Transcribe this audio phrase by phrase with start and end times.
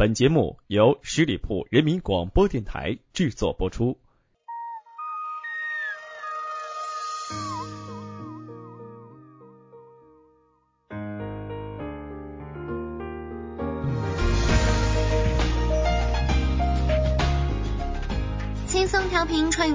[0.00, 3.98] 本节目由十里铺人民广播电台制作播出。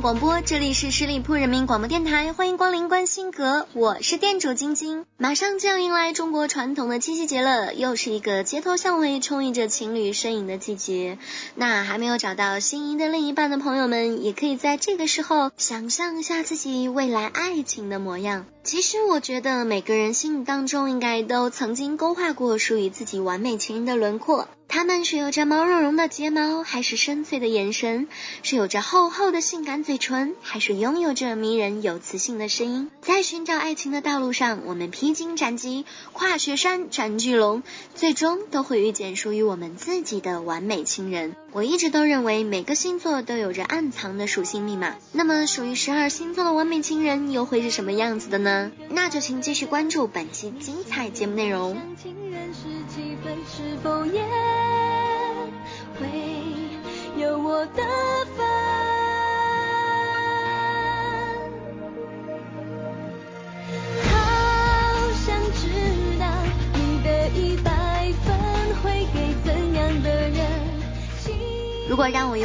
[0.05, 5.03] 广播，这里是十里铺人民广播电台，欢迎光临观星阁，我是店主晶晶。
[5.17, 11.17] 马上就要迎来中国传统的七夕节了，又是一个街头巷尾充溢着情侣身影的季节。
[11.55, 18.45] 那还没有找到心仪的另一半的朋友们，也可以在这个时候想象一下自己未来爱情的模样。
[18.65, 24.47] 其实我觉得每个人心里当中应该都曾经勾画过属于自己完美情人的轮廓。
[24.67, 28.07] 他们是有着毛茸茸的睫毛，还是深邃的眼神？
[28.41, 32.89] 是有着厚厚的性感嘴唇，还是拥有着迷人有磁性的声音？
[33.01, 37.61] 在寻找爱情的道路上，我们披荆斩棘，跨雪山，斩巨龙，
[37.93, 41.35] 最终都会遇见属于我们自己的完美情人。
[41.55, 44.98] 我一直都认为每个星座都有着暗藏的属性密码。
[45.14, 48.73] 那么，属于十二星座的完美情人又会是什么样子的呢？
[48.89, 51.78] 那就请继续关注本期精彩节目内容。
[53.81, 54.75] 会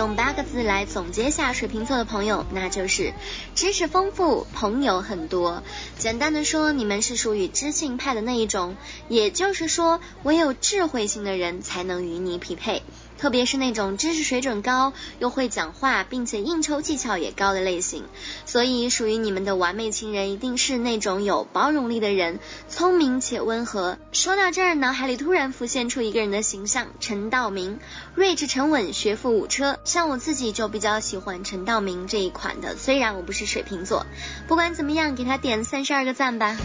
[0.01, 3.13] 用八个字来总结下水瓶座的朋友，那就是
[3.55, 5.63] 知识丰富，朋友很多。
[5.99, 8.79] 简单的说，你们是属于知性派的那一种，
[9.09, 12.83] 也就是说，唯有智慧型的人才能与你匹配。
[13.21, 18.05] 特别是那种知识水准高又会讲话，并且应酬技巧也高的类型，
[18.47, 22.41] 所以属于你们的完美情人一定是那种有包容力的人，
[22.71, 23.99] 聪明且温和。
[24.13, 27.79] 说到这儿，脑海里突然浮现出一个人的形象：陈道明，
[28.15, 29.79] 睿智沉稳，学富五车。
[29.85, 34.07] 像我自己就比较喜欢陈道明这一款的，虽然我不是水瓶座。
[34.49, 36.57] 不管怎么样，给他点三十二个赞吧。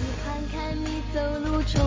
[1.68, 1.84] 说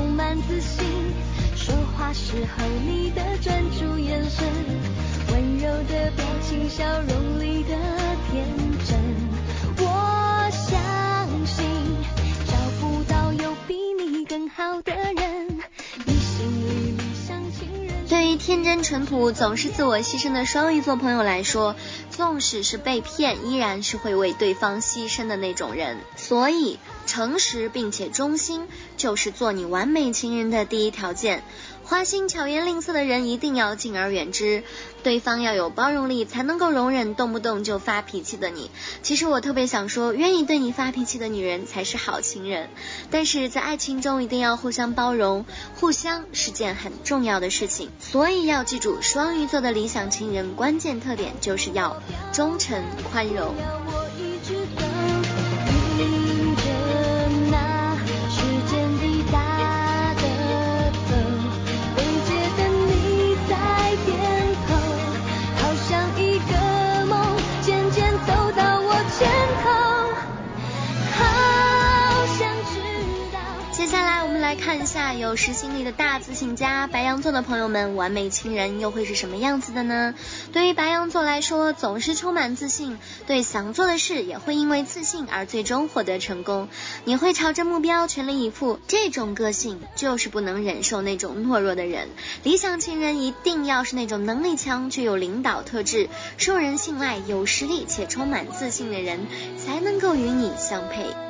[2.12, 4.46] 时候你的专注眼神，
[5.30, 7.76] 温柔的表情，笑容里的
[8.30, 8.46] 天
[8.86, 8.98] 真。
[9.78, 11.64] 我相信
[12.46, 15.58] 找不到有比你更好的人。
[16.06, 18.06] 你心里理想情人。
[18.08, 21.76] 对于天真淳朴、总是自我牺牲的双鱼座朋友来说，
[22.10, 25.98] 纵使是被骗，依然是会为对方牺牲的那种人。
[26.16, 26.78] 所以。
[27.08, 31.42] 诚实并且忠心，就是做你完美情人的第一条件。
[31.88, 34.62] 花心巧言令色的人一定要敬而远之。
[35.03, 38.71] 对方要有包容力，才能够容忍动不动就发脾气的你。
[39.03, 42.69] 其实我特别想说，愿意对你发脾气的女人才是好情人。
[43.10, 47.88] 但是在爱情中，一定要互相包容，互相是件很重要的事情。
[48.00, 52.03] 所以要记住，双鱼座的理想情人关键特点就是要
[52.34, 53.55] 忠诚、宽容。
[74.58, 80.14] 看一下有实心力的大自信家白羊座的朋友们，完美情人又会是什么样子的呢？
[80.52, 86.69] 对于白羊座来说，总是充满自信，对想做的事也会因为自信而最终获得成功。
[87.04, 92.08] 你会朝着目标全力以赴，这种个性就是不能忍受那种懦弱的人。
[92.42, 99.20] 理想情人一定要是那种能力强、具有领导特质、受人信赖、有实力且充满自信的人，
[99.56, 101.28] 才能够与你相配。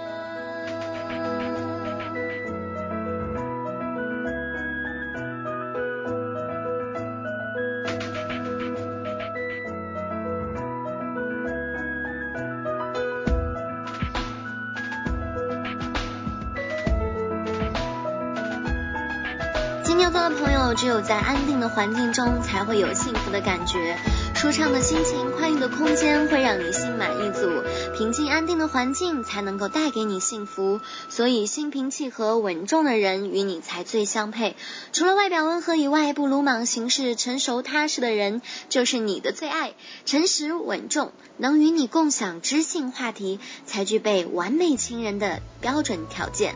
[20.08, 23.98] 牛座的朋友，只有在安定的环境中，才会有幸福的感觉。
[24.34, 27.62] 舒畅的心情、宽裕的空间，会让你心满意足。
[27.94, 30.80] 平静安定的环境，才能够带给你幸福。
[31.10, 34.56] 所以，心平气和、稳重的人，与你才最相配。
[34.94, 38.40] 除了外表温和以外，不鲁莽行事、成熟踏实的人，
[38.70, 39.74] 就是你的最爱。
[40.06, 46.54] 诚实稳重，能与你共享知性话题，才具备完美情人的标准条件。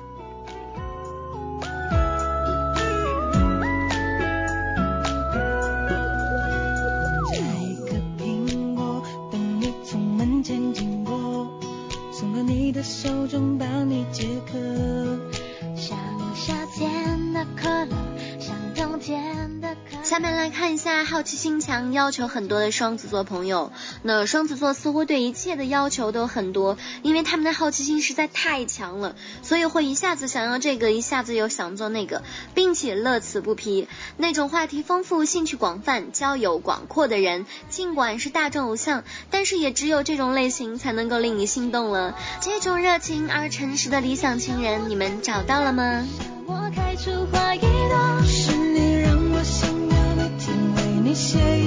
[20.93, 21.05] 下面来看。
[21.05, 23.73] 看一下好奇心强、要求很多的双子座朋友。
[24.03, 32.23] 那双子座似乎对一切的要求都很多，因为他们的好奇心实在太强了，所以会一下子想要这个，一下子又想做那个，
[32.55, 33.89] 并且乐此不疲。
[34.19, 42.15] 那种话题丰富、兴趣广泛、交友广阔的人，尽管是大众偶像，但是也只有这种类型才能够令你心动了。
[42.43, 46.05] 这种热情而诚实的理想情人，你们找到了吗？
[46.95, 48.32] 是你
[51.13, 51.62] 一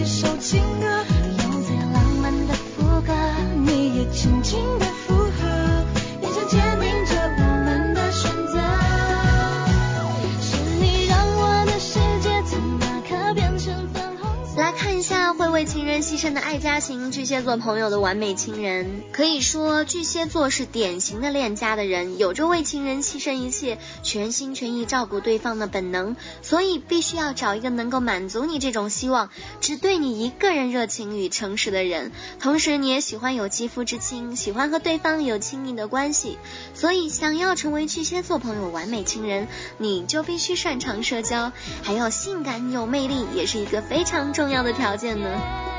[16.33, 19.03] 的爱家型巨蟹座朋友的完美情人。
[19.11, 29.29] 可以说，巨蟹座是典型的恋家的人，有着为情人牺牲一切、全心全意照顾对方的本能，所以必须要找一个能够满足你这种希望、
[29.61, 32.11] 只对你一个人热情与诚实的人。
[32.39, 36.37] 同时，你也喜欢有肌肤之亲，喜欢和对方有亲密的关系。
[36.73, 41.51] 所以，想要成为巨蟹座朋友完美情人，你就必须擅长社交，
[41.83, 45.74] 还有性感有魅力，也是一个非常重要的条件呢。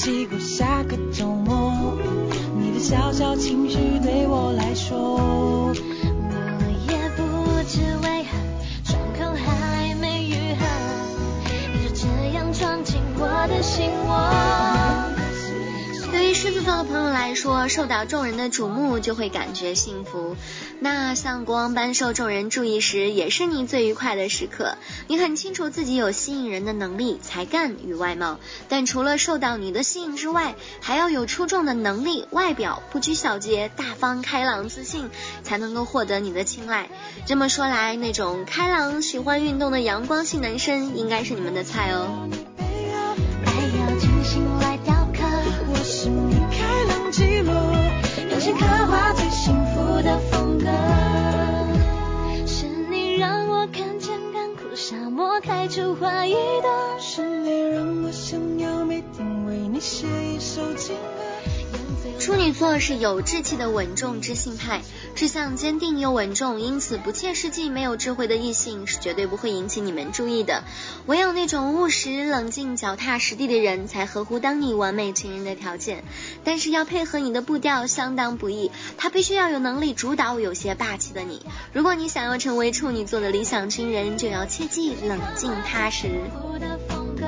[0.00, 1.94] 一起过下个周末，
[2.58, 5.74] 你的小小情绪对我来说，我
[6.90, 7.22] 也不
[7.68, 8.30] 知为何，
[8.82, 10.64] 伤口还没愈合，
[11.74, 14.59] 你就这样闯进我的心窝。
[16.40, 20.36] 狮子座的朋友来说，受到众人的瞩目就会感觉幸福。
[20.78, 24.78] 那像国王般受众人注意时，也是你最愉快的时刻。
[25.06, 28.40] 你很清楚自己有吸引人的能力、才干与外貌，
[28.70, 35.10] 但除了受到你的吸引之外，还要有出众的能力、外表，不拘小节、大方开朗、自信，
[35.42, 36.88] 才能够获得你的青睐。
[37.26, 42.30] 这么说来，那种开朗、喜欢运动的阳光系男生，应该是你们的菜哦。
[63.00, 64.82] 有志气的稳重知性派，
[65.14, 70.64] 志向坚定又稳重，因此不切实际、没有智慧的异性是绝对不会引起你们注意的。
[71.06, 76.04] 唯有那种务实、冷静、脚踏实地的人，才合乎当你完美情人的条件。
[76.44, 81.40] 但是要配合你的步调相当不易，他必须要有能力主导有些霸气的你。
[81.72, 86.08] 如果你想要成为处女座的理想情人，就要切记冷静踏实。
[86.60, 87.24] 的风格，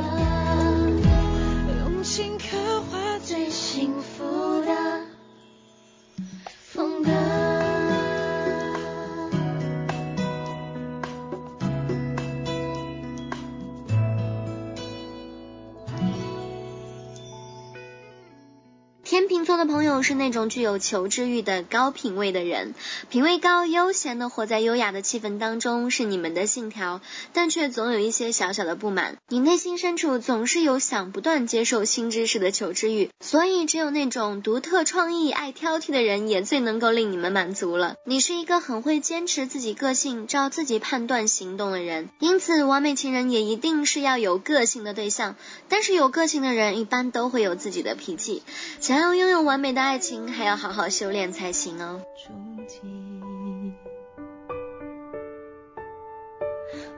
[19.42, 22.76] 天秤座的朋友是那种具有求知欲的高品位的人，
[23.10, 27.00] 品味高，悠闲的活在优雅的气氛当中是你们的信条，
[27.32, 29.16] 但却总有一些小小的不满。
[29.26, 37.96] 你内心深处总是有想不断接受新知识的求知欲，所以只有那种独特创意、爱挑剔的人也最能够令你们满足了。
[38.06, 45.34] 你是一个很会坚持自己个性、照自己判断行动的人，因此完美情人也一定是要有个性的对象。
[45.68, 48.44] 但是有个性的人一般都会有自己的脾气，
[48.80, 52.02] 想要拥有完美的爱情，还要好好修炼才行哦。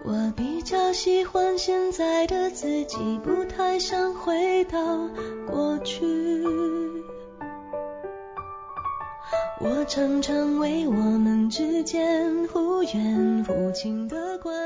[0.02, 5.08] 我比较喜欢现在的自己，不太想回到
[5.46, 6.04] 过去。
[9.60, 14.63] 我常常为我们之间忽远忽近的关系。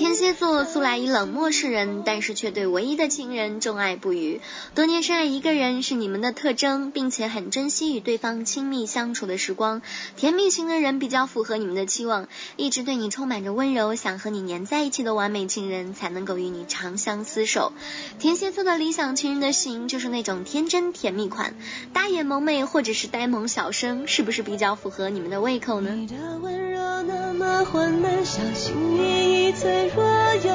[0.00, 4.40] 天蝎座素来以冷漠示人，但是却对唯一的情人钟爱不渝。
[4.74, 9.82] 多年深爱一个人是你们的特征，并且很珍惜与对方亲密相处的时光。
[10.16, 17.74] 甜蜜型的人比较符合你们的期望，一直对你充满着温柔，想和你黏在一起的完美情人才能够与你长相厮守。
[18.18, 21.54] 天蝎座的理想情人的型就是那种天真甜蜜款，
[21.92, 25.94] 大眼萌妹或者是呆萌小生，是不是比较符合你们的胃口呢？
[25.94, 30.04] 你的温柔那么缓慢，小心翼翼，脆弱
[30.44, 30.52] 又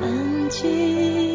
[0.00, 1.29] 安静。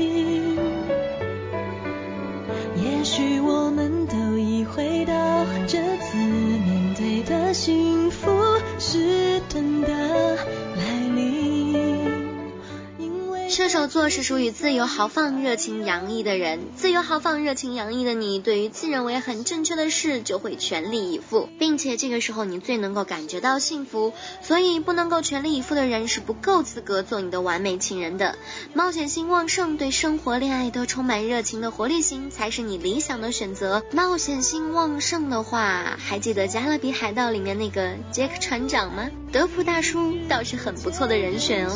[13.95, 16.59] 座是属于自由豪放、热情洋溢的人。
[16.75, 24.11] 自由豪放、热情洋溢的你，对于自认为很正确的事就会全力以赴，并且这个时候你最能够感觉到幸福。
[24.41, 28.35] 所以，不能够全力以赴的人是不够资格做你的完美情人的。
[28.73, 33.81] 冒险心旺盛、对生活、恋爱都充满热情的活力型才是你理想的选择。
[33.93, 39.09] 冒险心旺盛的话，还记得《加勒比海盗》里面那个杰克船长吗？
[39.31, 41.71] 德普大叔倒是很不错的人选哦。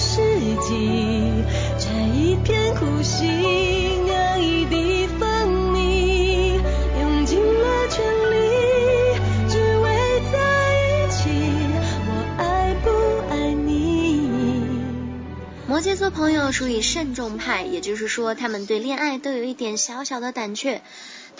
[0.00, 0.20] 世
[0.60, 1.44] 纪，
[1.76, 6.54] 摘一片苦心，酿一滴蜂蜜，
[7.00, 10.38] 用尽了全力，只为在
[10.84, 11.28] 一起。
[12.06, 12.88] 我爱不
[13.28, 14.30] 爱你？
[15.66, 20.80] 摩羯座朋友属于慎重派，也就是说，他们对恋爱都有一点小小的胆怯。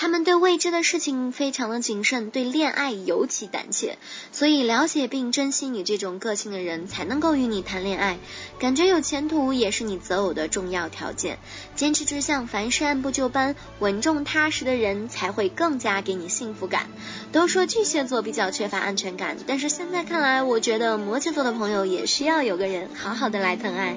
[0.00, 3.98] 他们对未知的事情非常的谨慎，对恋爱尤其胆怯，
[4.30, 8.18] 所以了解并珍惜你这种个性的人才能够与你谈恋爱，
[8.60, 11.40] 感觉有前途也是你择偶的重要条件。
[11.74, 16.86] 坚持志向，凡事按部就班，稳重踏实的人才会更加给你幸福感。
[17.32, 23.96] 都说巨蟹座比较缺乏安全感，但是现在看来，我觉得摩羯座的朋友也需要有个人好好的来疼爱。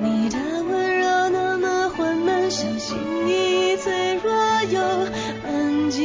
[0.00, 0.38] 你的，
[3.78, 4.32] 脆弱
[4.70, 4.80] 又
[5.46, 6.02] 安静。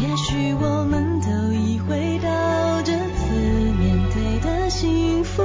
[0.00, 5.42] 也许我们都已回到这次面对的幸福。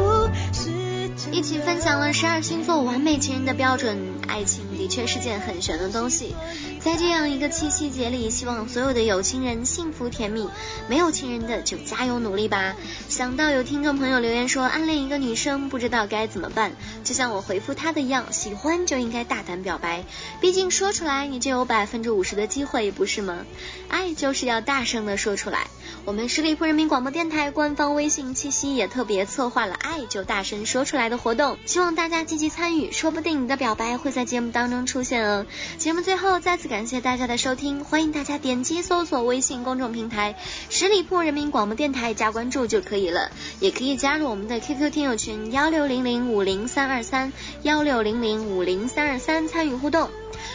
[1.31, 3.97] 一起分享了十二星座完美情人的标准，
[4.27, 6.35] 爱情的确是件很玄的东西。
[6.83, 10.49] 在这样一个七夕节里，希望所有的有情人幸福甜蜜，
[10.89, 12.75] 没有情人的就加油努力吧。
[13.07, 16.73] 想到有听众朋友留言说，暗恋一个女生不知道该怎么办，
[17.05, 20.03] 就像我回复他的一样，喜欢就应该大胆表白，
[20.41, 23.45] 毕竟说出来你就有百分之五十的机会，不是吗？
[23.87, 25.67] 爱就是要大声的说出来。
[26.05, 35.45] 我们十里铺人民广播电台官方微信七夕也特别策划了“爱就大声说出来的”活动，希望大家积极参与，说不定你的表白会在节目当中出现哦。
[35.77, 40.33] 节目最后再次感谢大家的收听，欢迎大家点击搜索微信公众平台
[40.71, 50.09] “十里铺人民广播电台”加关注就可以了，也可以加入我们的 QQ 听友群幺六零零五零三二三幺六零零五零三二三参与互动。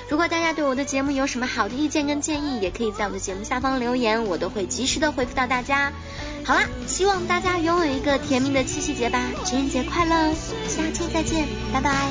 [0.08, 5.92] 如果大家对我的节目有什么好的意见跟建议，也可以在我的节目下方留言，我都会及时的回复到大家。
[6.44, 10.34] 好啦，希望大家拥有一个甜蜜的七夕节吧，情人节快乐，
[10.66, 12.10] 下期再见，拜拜。